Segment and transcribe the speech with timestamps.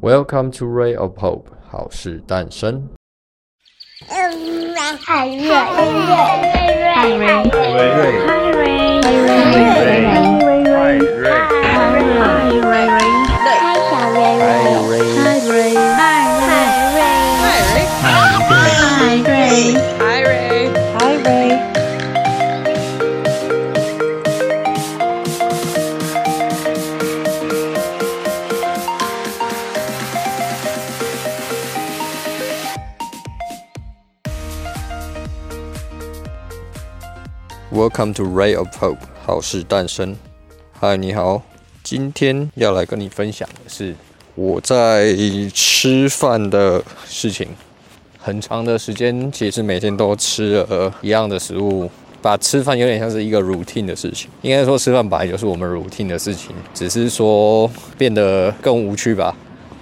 [0.00, 2.89] Welcome to Ray of Hope，好事诞生。
[4.09, 4.73] 嗯，
[5.05, 5.99] 海瑞，海瑞，
[6.95, 7.99] 海瑞，海瑞，
[8.31, 8.65] 海瑞，
[9.47, 10.17] 海
[10.61, 11.29] 瑞，海瑞，
[12.19, 13.09] 海瑞
[37.71, 40.15] ，Welcome to Ray of Hope，好事诞生。
[40.77, 41.41] 嗨，你好，
[41.81, 43.95] 今天要来跟你分享的是
[44.35, 45.15] 我在
[45.53, 47.47] 吃饭的事情。
[48.19, 51.89] 很长的时间，其实每天都吃了一样的食物，
[52.21, 54.29] 把吃饭有点像是一个 routine 的事情。
[54.41, 59.35] 应该说，吃饭本来就是我们 routine 的事情，只是说变得更无趣吧。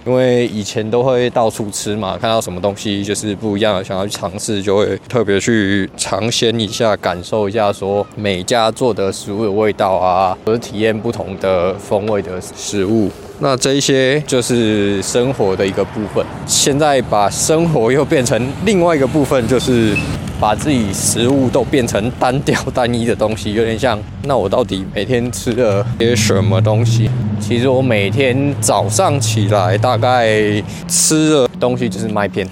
[0.06, 13.10] 因为以前都会到处吃嘛，看到什么东西就是不一样，想要去尝试，就会特别去尝鲜一下，感受一下，说每家做的食物的味道啊，或者体验不同的风味的食物。
[13.42, 16.22] 那这一些就是生活的一个部分。
[16.46, 19.96] 现在把生活又变成另外一个部分，就是
[20.40, 24.00] 把自己食物都变成单调单一的东西，有点像。
[24.24, 27.10] 那我到底每天吃了些什么东西？
[27.38, 30.40] 其实我每天早上起来大概
[30.88, 32.48] 吃的东西就是麦片，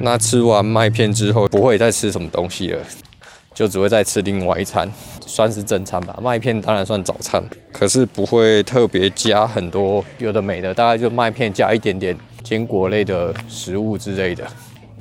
[0.00, 2.78] 那吃完麦片之后不会再吃什么东西了，
[3.54, 4.86] 就只会再吃另外一餐，
[5.24, 6.18] 算是正餐吧。
[6.22, 14.46] 麦片当然算早餐，可是不会特别加很多有的没的，大概就麦片加一点点坚果类的食物之类的。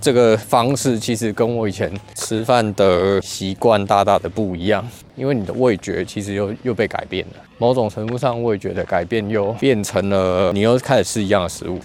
[0.01, 7.33] 这个方式其实跟我以前吃饭的习惯大大的不一样，因为你的味觉其实又又被改变了。
[7.57, 11.77] 某种程度上，味觉的改变又变成了你又开始吃一样的食物。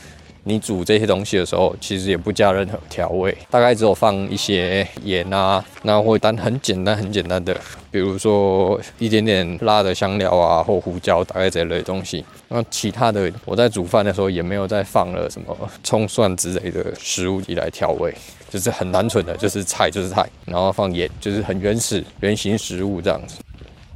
[0.44, 7.56] 你煮这些东西的时候，其实也不加任何调味，大概只有放一些盐啊，那会单很简单很简单的，
[7.90, 12.24] 比如说一点点辣的香料啊或胡椒，大概这类东西。
[12.48, 18.14] 那其他的，我在煮饭的时候也没有再放了什么葱蒜之类的食物以来调味，
[18.50, 23.36] 就是很单纯的，就是菜就是菜，然后放盐，就是很原始原型食物这样子。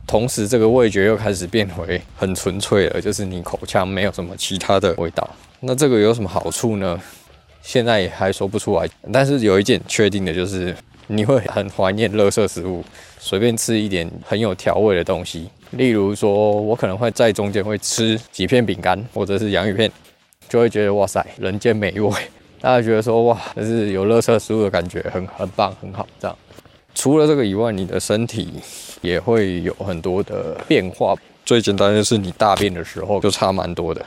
[0.07, 5.29] 同时，这个味觉又开始变回很纯粹了，就是你口腔没有什么其他的味道。
[5.61, 7.01] 那这个有什么好处呢？
[7.63, 8.89] 现在也还说不出来。
[9.13, 10.75] 但是有一件确定的就是，
[11.09, 12.85] 你会很怀念垃圾食物，
[13.19, 15.49] 随便吃一点很有调味的东西。
[15.73, 19.91] 例如说，我可能会在中间会吃几片饼干或者是洋芋片，
[20.49, 22.11] 就会觉得哇塞，人间美味。
[22.61, 26.07] 大家觉得说哇，这是有垃圾食物的感觉，很很棒，很好。
[26.21, 26.37] 这样，
[26.95, 28.55] 除了这个以外，你的身体
[29.03, 31.15] 也会有很多的变化。
[31.45, 34.05] 最简单的是，你大便的时候就差蛮多的。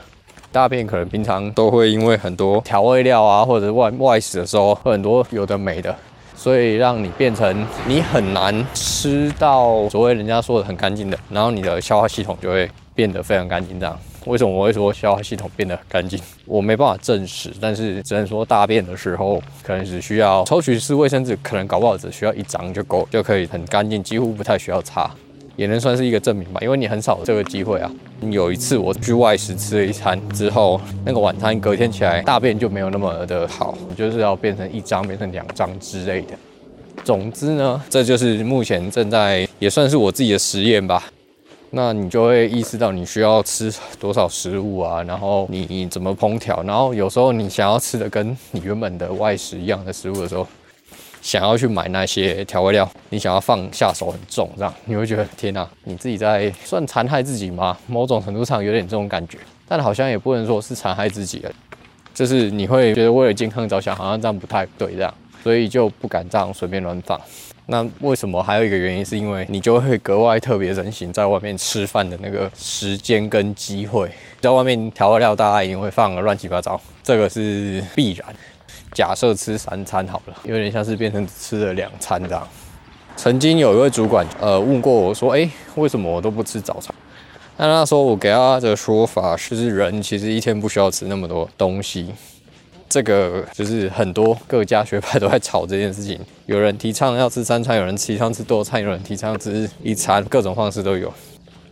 [0.52, 5.96] 大便可能平常都会因为很多调味料啊，或者外外食的时候，很多有的没的，
[6.36, 13.80] 所以让你变成你很难吃到所谓人家说的很干净的，然后你的消化系统就会变得非常干净。
[13.80, 16.20] 这样，为什么我会说消化系统变得很干净？
[16.44, 25.10] 我没办法证实，但是只能说大便的时候可能只需要抽取式卫生纸，可能搞不好只需要一张就够，就可以很干净，几乎不太需要擦。
[25.56, 27.90] 也能算是一个证明吧，因为你很少这个机会啊。
[28.30, 36.34] 有一次我去外食吃了一餐之后，那个晚餐隔天起来大便就没有那么的好，就是要变成一张变成两张之类的。
[37.02, 41.02] 总之呢，这就是目前正在也算是我自己的实验吧。
[41.70, 50.46] 那你就会意识到你需要吃多少食物啊，然后你怎么烹调，然后有时候你想要吃的跟你原本的外食一样的食物的时候。
[51.22, 57.78] 想要去买那些调味料，你想要放下手很重，这样你会觉得天哪，你自己在算残害自己吗？
[57.86, 59.38] 某种程度上有点这种感觉，
[59.68, 61.52] 但好像也不能说是残害自己了，
[62.12, 67.18] 就是你会觉得为了健康着想，好像这样不太对，这样，所以就不敢这样随便乱放。
[67.66, 74.10] 那为什么还有一个原因，是因为你就会格外特别珍惜在外面吃饭的那个时间跟机会，
[74.40, 78.34] 在外面调味料大家一定会放个乱七八糟，这个是必然。
[78.92, 82.46] 假设吃三餐好了，有点像是变成吃了两餐这样。
[83.16, 86.94] 曾经有一位主管，呃，问过我说：“诶，为什么我都不吃早餐？”
[87.58, 92.08] 那那时候我给他的说法是：人其实一天不需要吃那么多东西。
[92.88, 96.18] 这个就是很多各家学派都在吵这件事情。
[96.44, 101.12] 有人提倡要吃三餐，有人提倡吃多餐，有人提倡吃一餐，各种方式都有。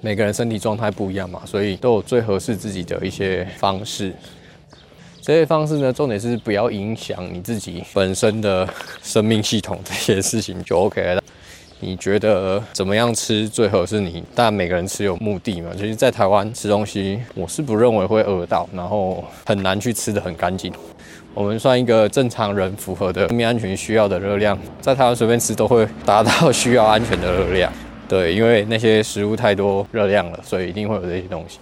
[0.00, 4.14] 每个人身体状态不一样嘛，所以都有最合适自己的一些方式。
[5.22, 8.69] 这些方式呢，重点是不要影响你自己本身的
[9.02, 11.22] 生命系统，这些事情就 OK 了。
[11.78, 14.22] 你觉得怎么样吃最合适你？
[14.34, 15.70] 但每个人吃有目的嘛。
[15.76, 20.72] 其实，在台湾吃东西，我是不认为会饿到，然后很难去吃得很干净。
[21.32, 27.73] 我们算一个正常人符合的生命安全需要的热量，在台湾随便吃都会达到 需要安全的热量。
[28.08, 31.61] 对，因为那些食物太多热量了，所以一定会有这些东西。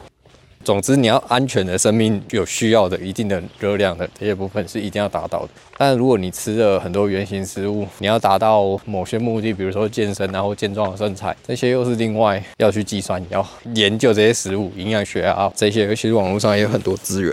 [0.65, 5.49] 总之，你要安全的生命有需要的一定的热量的这些部分是一定要达到的。
[5.79, 17.33] 但如果你吃了很多原型食物，你要达到某些目的，比如说健身然后健壮的身材，这些又是另外要去计算，你要研究这些食物营养学啊这些，尤其实网络上也有很多资源。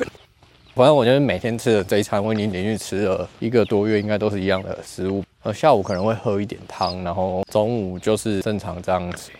[0.73, 5.23] 反正我觉得每天吃的这一餐，我已经连续吃了一个多月，应该都是一样的食物。
[5.43, 9.31] 呃，下午可能会喝一点汤，然后中午就是正常这样子。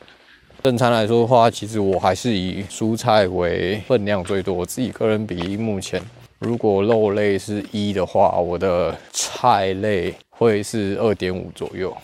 [0.66, 4.52] 正常来说的话，其实我还是以蔬菜为分量最多。
[4.52, 6.02] 我自己个人比例目前，
[6.40, 11.96] 如果肉类是一的话，我的菜类会是二点五左右。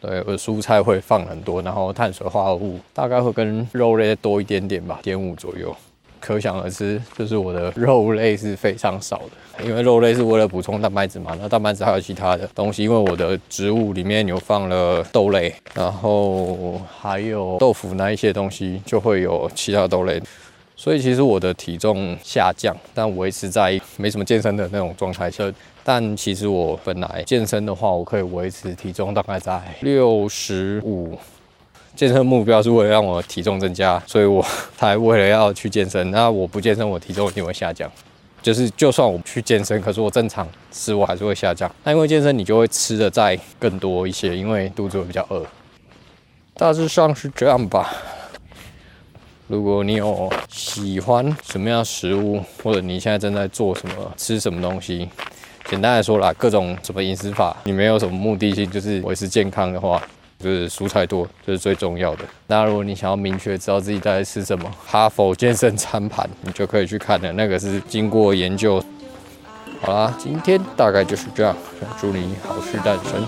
[0.00, 5.72] 对，我的蔬菜会放很多，然后碳水化合物大概会跟肉类多一点点吧，点五左右。
[6.20, 11.36] 可想而知，就是我的肉类是非常少的，因为肉类是为了补充蛋白质嘛。
[11.40, 20.22] 那蛋白质还有其他的东西，因为我的植物里面有放了豆类，然后还有豆腐那一些东西，就会有其他豆类。
[20.76, 25.44] 所以其实我的体重下降，但维持在没什么健身的那种状态下。
[25.82, 31.18] 但其实我本来健身的话，我可以维持体重大概在六十五。
[31.96, 34.44] 健身目标是为了让我体重增加，所以我
[34.76, 36.10] 才为了要去健身。
[36.10, 37.90] 那我不健身，我体重一定会下降。
[38.40, 41.70] 就是就算我去健身，可是我正常吃，我还是会下降。
[41.84, 45.44] 那因为健身，你就会吃的再更多一些，因为肚子会比较饿。
[46.54, 47.92] 大致上是这样吧。
[49.46, 55.06] 如果你有喜欢什么样食物，或者你现在正在做什么、吃什么东西，
[55.68, 60.00] 简单来说啦，各种什么饮食法，你没有什么目的性，就是维持健康的话。
[60.42, 62.24] 就是蔬菜多，这、是最重要的。
[62.46, 68.82] 那如果你想要明确知道自己在吃什么，哈佛健身餐盘你就可以去看了，那个是经过研究。
[69.82, 71.56] 好啦，今天大概就是这样，
[72.00, 73.26] 祝你好事诞生，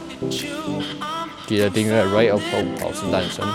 [1.47, 3.47] 记得订阅 Ray of Hope 好事诞生。